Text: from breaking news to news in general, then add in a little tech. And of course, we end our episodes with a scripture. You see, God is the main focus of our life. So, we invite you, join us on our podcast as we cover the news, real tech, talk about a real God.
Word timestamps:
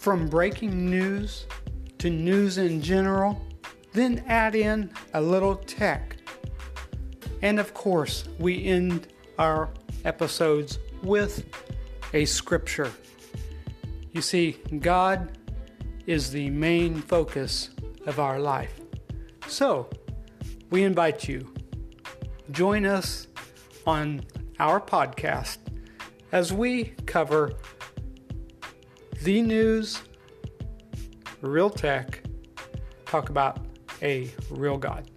from 0.00 0.26
breaking 0.26 0.88
news 0.88 1.46
to 1.98 2.08
news 2.08 2.56
in 2.56 2.80
general, 2.80 3.38
then 3.92 4.24
add 4.26 4.54
in 4.54 4.90
a 5.12 5.20
little 5.20 5.56
tech. 5.56 6.16
And 7.42 7.60
of 7.60 7.74
course, 7.74 8.24
we 8.38 8.64
end 8.64 9.08
our 9.38 9.68
episodes 10.06 10.78
with 11.02 11.44
a 12.14 12.24
scripture. 12.24 12.90
You 14.12 14.22
see, 14.22 14.52
God 14.78 15.36
is 16.06 16.30
the 16.30 16.48
main 16.48 17.02
focus 17.02 17.68
of 18.06 18.18
our 18.18 18.40
life. 18.40 18.80
So, 19.48 19.90
we 20.70 20.84
invite 20.84 21.28
you, 21.28 21.52
join 22.50 22.86
us 22.86 23.26
on 23.86 24.22
our 24.58 24.80
podcast 24.80 25.58
as 26.32 26.54
we 26.54 26.94
cover 27.04 27.52
the 29.22 29.42
news, 29.42 30.00
real 31.42 31.68
tech, 31.68 32.22
talk 33.04 33.28
about 33.28 33.58
a 34.02 34.30
real 34.48 34.78
God. 34.78 35.10